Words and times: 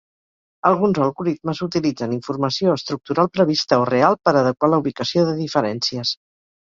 Alguns 0.69 0.99
algoritmes 1.07 1.59
utilitzen 1.65 2.15
informació 2.17 2.73
estructural 2.77 3.29
prevista 3.35 3.79
o 3.83 3.85
real 3.93 4.19
per 4.29 4.35
adequar 4.41 4.71
la 4.75 4.81
ubicació 4.85 5.27
de 5.29 5.37
diferències. 5.43 6.19